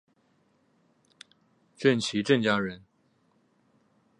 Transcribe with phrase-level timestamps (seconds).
[1.77, 2.83] 郑琦郑家人。